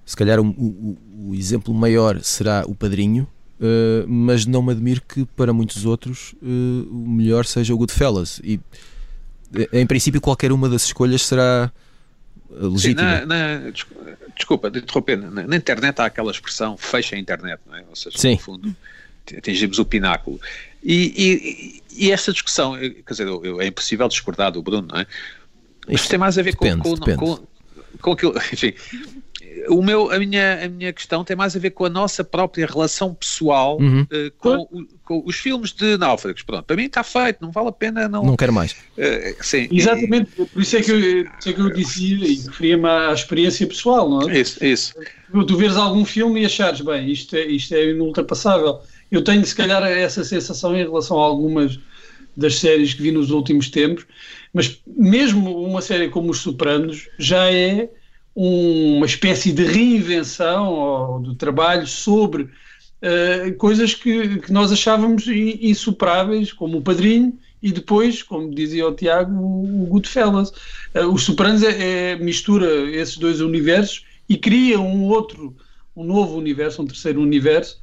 [0.06, 0.98] se calhar o, o,
[1.30, 3.28] o exemplo maior será O Padrinho,
[3.60, 8.42] uh, mas não me admiro que, para muitos outros, uh, o melhor seja o Goodfellas.
[8.44, 8.60] E,
[9.74, 11.72] em princípio, qualquer uma das escolhas será
[12.50, 13.20] legítima.
[13.20, 13.72] Sim, na, na,
[14.36, 17.84] desculpa de interromper, na, na, internet há aquela expressão fecha a internet, não é?
[17.90, 18.34] Ou seja, Sim.
[18.34, 18.76] no fundo,
[19.38, 20.40] atingimos o pináculo.
[20.84, 25.00] E, e, e esta discussão, quer dizer, eu, eu, é impossível discordar do Bruno, não
[25.00, 25.06] é?
[25.90, 27.48] Isto tem mais a ver depende, com, com, com,
[28.00, 28.74] com aquilo, enfim,
[29.70, 32.66] o meu, a, minha, a minha questão tem mais a ver com a nossa própria
[32.66, 34.02] relação pessoal uhum.
[34.02, 36.42] uh, com, com, os filmes de náufragos.
[36.44, 38.08] Pronto, para mim está feito, não vale a pena.
[38.08, 38.72] Não, não quero mais.
[38.72, 42.36] Uh, sim, Exatamente, e, por isso é que eu, isso é que eu dizia e
[42.36, 44.40] referia-me à experiência pessoal, não é?
[44.40, 44.94] Isso, isso.
[45.32, 48.80] Tu, tu vês algum filme e achares, bem, isto é, isto é inultrapassável.
[49.12, 51.80] Eu tenho, se calhar, essa sensação em relação a algumas
[52.36, 54.06] das séries que vi nos últimos tempos,
[54.54, 57.90] mas mesmo uma série como Os Sopranos já é
[58.36, 66.54] uma espécie de reinvenção ou de trabalho sobre uh, coisas que, que, nós achávamos insuperáveis,
[66.54, 70.52] como o Padrinho, e depois, como dizia o Tiago, o, o Goodfellas.
[70.96, 75.56] Uh, os Sopranos é, é, mistura esses dois universos e cria um outro,
[75.96, 77.82] um novo universo, um terceiro universo,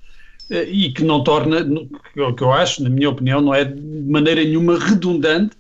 [0.51, 3.81] uh, e que não torna, que, que eu acho, na minha opinião, não é de
[3.83, 5.57] maneira nenhuma redundante,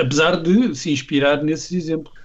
[0.00, 2.17] apesar de se inspirar nesses exemplos.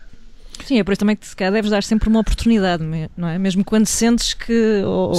[0.65, 2.83] Sim, é por isso também que se calhar deves dar sempre uma oportunidade,
[3.17, 3.37] não é?
[3.37, 5.13] Mesmo quando sentes que ou,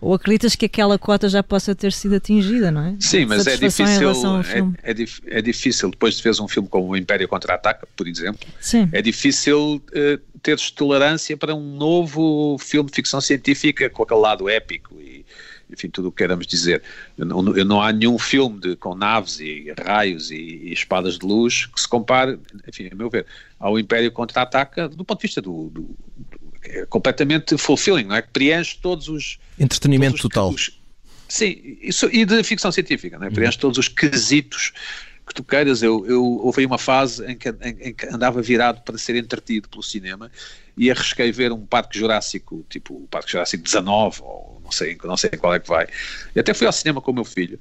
[0.00, 2.96] ou, acreditas que aquela cota já possa ter sido atingida, não é?
[3.00, 6.96] Sim, mas é difícil, é, é, é, difícil, depois de veres um filme como O
[6.96, 8.88] Império Contra-Ataca, por exemplo, Sim.
[8.92, 14.48] é difícil uh, teres tolerância para um novo filme de ficção científica com aquele lado
[14.48, 14.97] épico
[15.70, 16.82] enfim, tudo o que queiramos dizer.
[17.16, 21.66] Não, não há nenhum filme de, com naves e raios e, e, espadas de luz
[21.66, 23.26] que se compare, enfim, a meu ver,
[23.58, 25.82] ao Império Contra-Ataca do ponto de vista do, do,
[26.16, 28.22] do é completamente fulfilling, não é?
[28.22, 29.38] Que preenche todos os...
[29.58, 30.50] Entretenimento todos os, total.
[30.50, 30.80] Os,
[31.28, 33.30] sim, isso, e de ficção científica, não é?
[33.30, 33.62] Preenche uhum.
[33.62, 34.72] todos os quesitos
[35.28, 35.82] que tu queiras.
[35.82, 39.68] Eu, eu houve uma fase em que, em, em que, andava virado para ser entretido
[39.68, 40.30] pelo cinema
[40.76, 45.16] e arrisquei ver um Parque Jurássico, tipo o Parque Jurássico 19, ou não sei, não
[45.16, 45.86] sei qual é que vai.
[46.36, 47.58] Até fui ao cinema com o meu filho.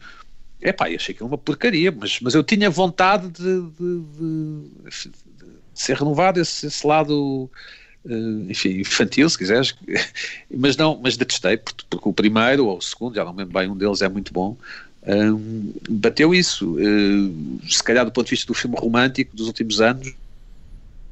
[0.62, 5.50] Epá, achei que era uma porcaria, mas, mas eu tinha vontade de, de, de, de
[5.74, 7.50] ser renovado esse, esse lado
[8.06, 9.76] uh, enfim, infantil, se quiseres,
[10.50, 13.70] mas não, mas detestei, porque, porque, o primeiro ou o segundo, já não lembro bem,
[13.70, 14.58] um deles é muito bom,
[15.06, 16.76] um, bateu isso.
[16.76, 20.14] Uh, se calhar do ponto de vista do filme romântico dos últimos anos,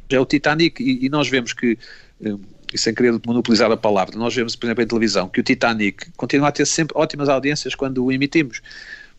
[0.09, 1.77] é o Titanic, e, e nós vemos que,
[2.19, 2.39] um,
[2.75, 6.11] e sem querer monopolizar a palavra, nós vemos, por exemplo, em televisão, que o Titanic
[6.17, 8.61] continua a ter sempre ótimas audiências quando o emitimos,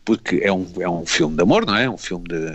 [0.05, 1.85] porque é um, é um filme de amor, não é?
[1.85, 2.51] É um filme de,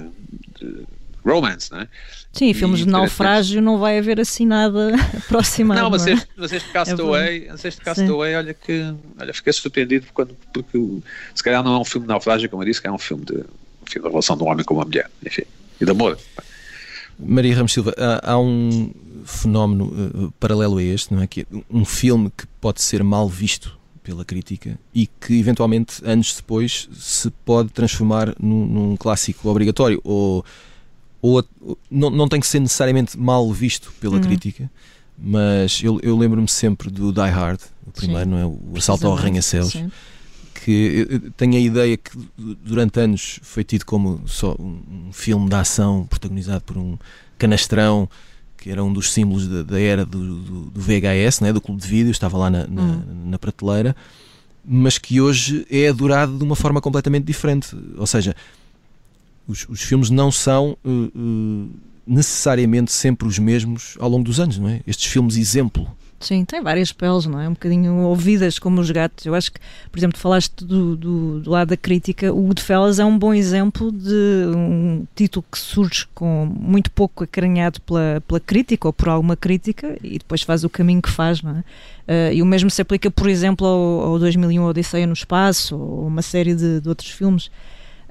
[0.60, 0.84] de
[1.26, 1.88] romance, não é?
[2.32, 5.82] Sim, filmes de naufrágio não vai haver assim nada aproximado.
[5.82, 6.12] Não, mas, é?
[6.12, 10.80] este, mas este Castaway, é este Castaway olha que olha, fiquei surpreendido quando, porque
[11.34, 13.26] se calhar não é um filme de naufrágio, como eu disse, que é um filme
[13.26, 15.44] de, um filme de relação de um homem com uma mulher, enfim,
[15.82, 16.18] e de amor.
[17.24, 18.92] Maria Ramos Silva, há, há um
[19.24, 21.28] fenómeno uh, paralelo a este, não é?
[21.28, 26.36] Que é um filme que pode ser mal visto pela crítica e que eventualmente anos
[26.36, 30.44] depois se pode transformar num, num clássico obrigatório ou
[31.22, 31.46] ou
[31.90, 34.22] não, não tem que ser necessariamente mal visto pela uhum.
[34.22, 34.72] crítica,
[35.16, 38.32] mas eu, eu lembro-me sempre do Die Hard, o primeiro, Sim.
[38.32, 38.46] não é?
[38.46, 39.78] O Assalto ao Arranha-Céus,
[40.64, 42.12] que tenho a ideia que
[42.64, 46.98] durante anos foi tido como só um filme de ação protagonizado por um
[47.38, 48.08] canastrão
[48.58, 51.82] que era um dos símbolos da, da era do, do, do, VHS, né, do clube
[51.82, 53.04] de vídeo, estava lá na, na, uhum.
[53.26, 53.96] na prateleira,
[54.64, 57.76] mas que hoje é adorado de uma forma completamente diferente.
[57.98, 58.36] Ou seja,
[59.48, 61.70] os, os filmes não são uh, uh,
[62.06, 64.82] necessariamente sempre os mesmos ao longo dos anos, não é?
[64.86, 65.90] Estes filmes exemplo.
[66.22, 67.50] Sim, tem várias peles, não é?
[67.50, 69.26] Um bocadinho ouvidas como os gatos.
[69.26, 69.60] Eu acho que,
[69.92, 73.92] por exemplo, falaste do, do, do, lado da crítica, o Goodfellas é um bom exemplo
[73.92, 79.36] de um título que surge com muito pouco acarinhado pela, pela crítica ou por alguma
[79.36, 81.64] crítica e depois faz o caminho que faz, não é?
[82.08, 86.06] Uh, e o mesmo se aplica, por exemplo, ao, ao 2001 Odisseia no Espaço ou
[86.06, 87.50] uma série de, de outros filmes.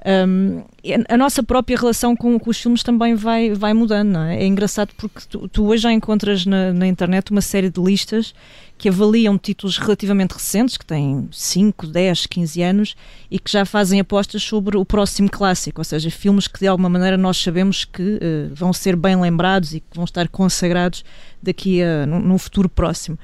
[0.03, 0.63] Um,
[1.07, 4.41] a nossa própria relação com, com, os filmes também vai, vai mudando, não é?
[4.41, 8.33] É engraçado porque tu, tu hoje já encontras na, na, internet uma série de listas
[8.79, 12.95] que avaliam títulos relativamente recentes, que têm 5, 10, 15 anos,
[13.29, 16.89] e que já fazem apostas sobre o próximo clássico, ou seja, filmes que de alguma
[16.89, 21.05] maneira nós sabemos que uh, vão ser bem lembrados e que vão estar consagrados
[21.43, 23.19] daqui a num futuro próximo.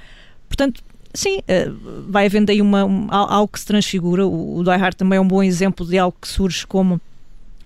[0.48, 0.84] Portanto,
[1.18, 4.26] sim, uh, vai havendo aí uma, um, algo que se transfigura.
[4.26, 7.02] O, o Die Hard também é um bom exemplo de algo que surge como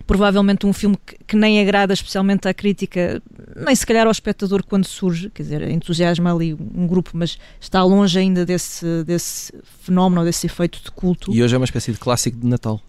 [0.06, 3.22] provavelmente um filme que, que, nem agrada especialmente à crítica,
[3.54, 7.82] nem se calhar ao espectador quando surge, quer dizer, entusiasma ali um grupo, mas está
[7.84, 11.32] longe ainda desse, desse fenómeno, desse efeito de culto.
[11.32, 12.80] E hoje é uma espécie de clássico de Natal.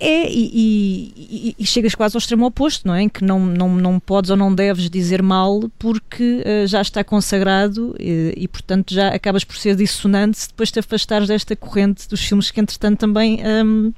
[0.00, 3.02] É, e, e, e, chegas quase ao extremo oposto, não é?
[3.02, 7.02] Em que não, não, não podes ou não deves dizer mal porque uh, já está
[7.02, 12.08] consagrado e, e, portanto, já acabas por ser dissonante se depois te afastares desta corrente
[12.08, 13.92] dos filmes que, entretanto, também um,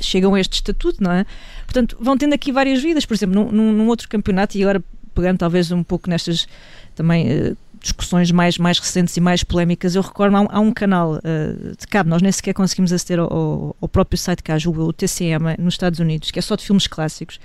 [0.00, 1.26] chegam a este estatuto, não é?
[1.66, 3.04] Portanto, vão tendo aqui várias vidas.
[3.04, 4.82] Por exemplo, num, num outro campeonato, e agora
[5.14, 6.48] pegando talvez um pouco nestas
[6.94, 7.50] também.
[7.50, 11.14] Uh, discussões mais, mais recentes e mais polémicas, eu recordo, há um, há um canal
[11.14, 14.92] uh, de cabo, nós nem sequer conseguimos aceder ao, ao próprio site cá, julgo, o
[14.92, 17.38] TCM, nos Estados Unidos, que é só de filmes clássicos.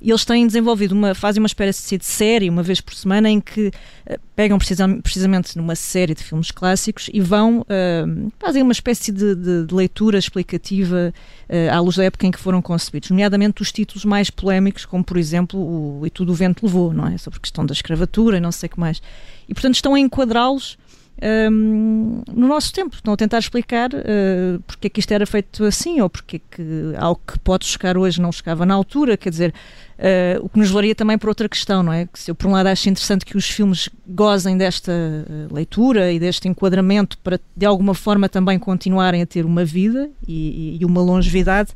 [0.00, 3.40] E eles têm desenvolvido uma, fazem uma espécie de série, uma vez por semana, em
[3.40, 8.72] que uh, pegam precisam, precisamente numa série de filmes clássicos e vão, uh, fazem uma
[8.72, 11.12] espécie de, de, de leitura explicativa
[11.48, 15.02] uh, à luz da época em que foram concebidos, nomeadamente os títulos mais polémicos, como
[15.02, 17.18] por exemplo o E Tudo o Vento Levou, não é?
[17.18, 19.00] Sobre a questão da escravatura e não sei o que mais
[19.48, 20.76] e, portanto, estão a enquadrá-los
[21.22, 22.94] um, no nosso tempo.
[22.94, 26.40] Estão a tentar explicar uh, porque é que isto era feito assim ou porque é
[26.56, 29.16] que algo que pode chocar hoje não chegava na altura.
[29.16, 29.54] Quer dizer,
[29.98, 32.06] uh, o que nos levaria também para outra questão, não é?
[32.06, 36.12] Que se eu, por um lado, acho interessante que os filmes gozem desta uh, leitura
[36.12, 40.84] e deste enquadramento para, de alguma forma, também continuarem a ter uma vida e, e
[40.84, 41.72] uma longevidade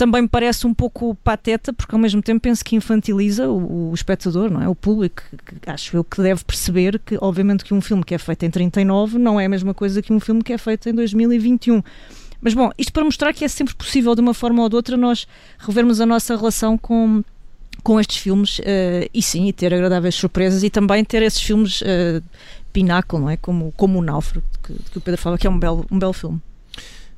[0.00, 3.94] também me parece um pouco pateta, porque ao mesmo tempo penso que infantiliza o, o
[3.94, 4.66] espectador, não é?
[4.66, 5.22] O público,
[5.60, 8.50] que, acho eu que deve perceber que, obviamente, que um filme que é feito em
[8.50, 11.82] 39 não é a mesma coisa que um filme que é feito em 2021.
[12.40, 14.96] Mas bom, isto para mostrar que é sempre possível, de uma forma ou de outra,
[14.96, 17.22] nós revermos a nossa relação com,
[17.82, 21.82] com estes filmes uh, e sim, e ter agradáveis surpresas e também ter esses filmes
[21.82, 22.22] uh,
[22.72, 23.36] pináculo, não é?
[23.36, 26.14] Como, como o Náufrago, que, que o Pedro fala que é um belo, um belo
[26.14, 26.40] filme.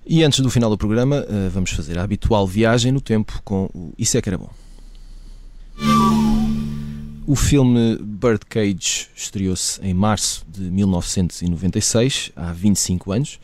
[0.04, 3.70] E antes do final do programa, uh, vamos fazer a habitual viagem no tempo com
[3.72, 4.50] o Isso é que era bom.
[7.24, 13.38] O filme Birdcage estreou-se em março de 1996, há 25 anos.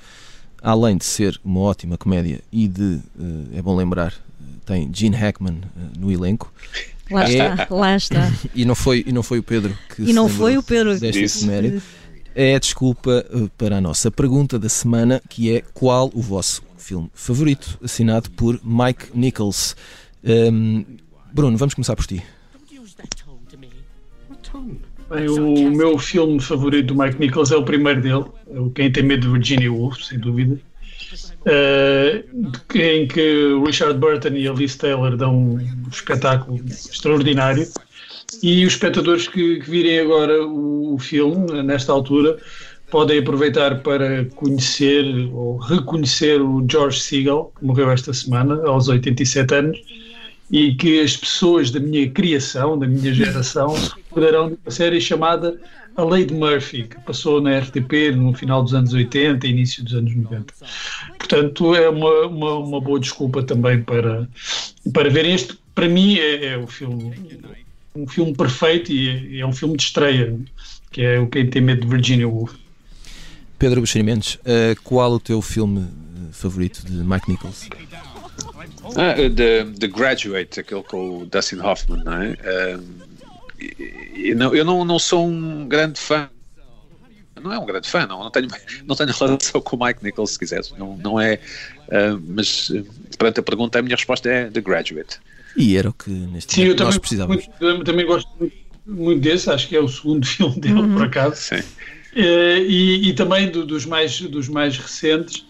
[0.61, 2.83] Além de ser uma ótima comédia e de,
[3.17, 4.13] uh, é bom lembrar,
[4.67, 5.61] tem Gene Hackman
[5.97, 6.53] no elenco.
[7.11, 7.31] Lá é...
[7.31, 8.33] está, lá está.
[8.55, 11.21] E não foi, e não foi o Pedro que E não foi o Pedro desta
[11.21, 11.81] efeméride.
[12.41, 13.27] É a desculpa
[13.59, 18.61] para a nossa pergunta da semana, que é qual o vosso filme favorito, assinado por
[18.63, 19.75] Mike Nichols.
[20.23, 20.85] Um,
[21.33, 22.23] Bruno, vamos começar por ti.
[25.11, 28.93] Bem, o meu filme favorito do Mike Nichols é o primeiro dele, é o Quem
[28.93, 30.61] Tem Medo de Virginia Woolf, sem dúvida.
[31.41, 32.23] Uh,
[32.73, 37.67] em que Richard Burton e a Liz Taylor dão um espetáculo extraordinário
[38.43, 42.39] e os espectadores que, que virem agora o, o, filme, nesta altura,
[42.91, 49.55] podem aproveitar para conhecer ou reconhecer o George Segal, que morreu esta semana, aos 87
[49.55, 49.79] anos,
[50.51, 55.01] e que as pessoas da minha criação, da minha geração, se recordarão de uma série
[55.01, 55.61] chamada
[55.97, 59.85] A Lei de Murphy, que passou na RTP no final dos anos 80 e início
[59.85, 60.55] dos anos 90.
[61.19, 64.27] Portanto, é uma, uma, uma boa desculpa também para,
[64.93, 65.59] para verem este.
[65.75, 67.15] Para mim, é, é o filme,
[68.03, 70.37] um filme perfeito e é, é, um filme de estreia,
[70.91, 72.55] que é o Quem Tem Medo de Virginia Woolf.
[73.59, 75.87] Pedro Buxeri Mendes, uh, qual o teu filme
[76.33, 77.69] favorito de Mike Nichols?
[78.97, 82.37] Ah, the, the Graduate, aquele com o Dustin Hoffman, não é?
[84.15, 86.31] eu não, eu não, não sou um grande fã
[87.41, 88.49] não é um grande fã, não, não, tenho,
[88.85, 91.39] não tenho relação com o Mike Nichols, se quiseres, não, não é,
[91.89, 92.71] uh, mas
[93.19, 95.21] perante a pergunta, a minha resposta é The Graduate.
[95.59, 97.45] E era o que neste Sim, momento nós precisávamos.
[97.45, 98.57] Muito, eu também gosto muito,
[98.87, 100.95] muito, desse, acho que é o segundo filme dele, uhum.
[100.95, 101.35] por acaso.
[101.35, 101.57] Sim.
[101.57, 105.45] Uh, e, e, também do, dos, mais, dos mais recentes,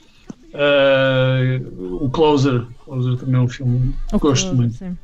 [0.55, 2.65] uh, o Closer.
[2.87, 4.77] Closer também é um filme que gosto muito.
[4.77, 4.97] Sim.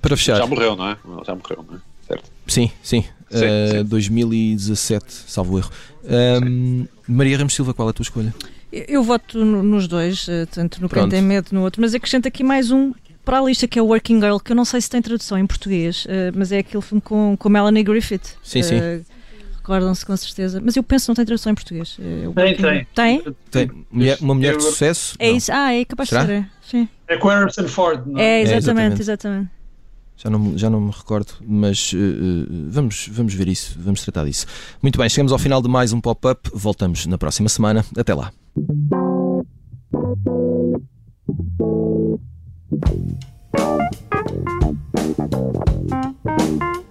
[0.00, 0.36] Para fechar.
[0.36, 0.96] Já morreu, não é?
[1.26, 1.80] Já morreu, não é?
[2.06, 2.30] Certo.
[2.46, 3.04] Sim, sim.
[3.30, 3.84] sim, uh, sim.
[3.84, 5.70] 2017, salvo erro.
[6.44, 8.32] Um, Maria Ramos Silva, qual é a tua escolha?
[8.72, 12.28] Eu, eu voto no, nos dois, tanto no Quem Tem Medo no outro, mas acrescento
[12.28, 12.92] aqui mais um
[13.28, 15.36] para a lista que é o Working Girl, que eu não sei se tem tradução
[15.36, 18.22] em português, uh, mas é aquele filme com, com Melanie Griffith.
[18.42, 18.76] Sim, sim.
[18.76, 19.02] Eh,
[19.54, 21.98] recordam-se com certeza, mas eu penso que não tem tradução em português.
[22.00, 23.34] Eh, tem, tem, tem.
[23.50, 23.86] Tem?
[23.90, 25.14] Mulher, uma mulher de sucesso?
[25.18, 26.22] É isso, ah, é capaz Será?
[26.22, 26.36] de ser.
[26.36, 26.46] É.
[26.62, 26.88] Sim.
[27.06, 28.22] É com Harrison Ford, não é?
[28.22, 29.02] É, é exatamente, é, exatamente.
[29.02, 29.50] exatamente.
[30.16, 31.98] Já não, já não me recordo, mas uh,
[32.70, 34.46] vamos, vamos ver isso, vamos tratar disso.
[34.80, 36.48] Muito bem, chegamos ao final de mais um pop-up.
[36.54, 37.84] Voltamos na próxima semana.
[37.94, 38.32] Até lá.
[42.70, 42.88] Thank
[46.62, 46.84] you.